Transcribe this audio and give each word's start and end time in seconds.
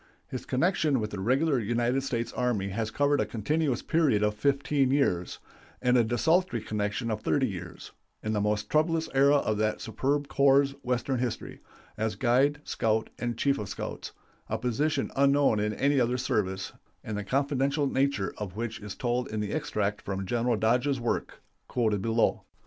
His 0.29 0.47
connection 0.47 0.99
with 0.99 1.11
the 1.11 1.19
Regular 1.19 1.59
United 1.59 2.01
States 2.01 2.33
Army 2.33 2.69
has 2.69 2.89
covered 2.89 3.21
a 3.21 3.25
continuous 3.27 3.83
period 3.83 4.23
of 4.23 4.33
fifteen 4.33 4.89
years, 4.89 5.37
and 5.79 6.09
desultory 6.09 6.59
connection 6.63 7.11
of 7.11 7.21
thirty 7.21 7.47
years 7.47 7.91
in 8.23 8.33
the 8.33 8.41
most 8.41 8.67
troublous 8.67 9.09
era 9.13 9.35
of 9.35 9.59
that 9.59 9.79
superb 9.79 10.27
corps' 10.27 10.73
Western 10.81 11.19
history 11.19 11.61
as 11.97 12.15
guide, 12.15 12.61
scout, 12.63 13.11
and 13.19 13.37
chief 13.37 13.59
of 13.59 13.69
scouts 13.69 14.11
a 14.49 14.57
position 14.57 15.11
unknown 15.15 15.59
in 15.59 15.71
any 15.71 15.99
other 15.99 16.17
service, 16.17 16.73
and 17.03 17.15
the 17.15 17.23
confidential 17.23 17.85
nature 17.85 18.33
of 18.39 18.55
which 18.55 18.79
is 18.79 18.95
told 18.95 19.27
in 19.29 19.39
the 19.39 19.51
extract 19.53 20.01
from 20.01 20.25
General 20.25 20.57
Dodge's 20.57 20.99
work, 20.99 21.43
quoted 21.67 22.01
below. 22.01 22.41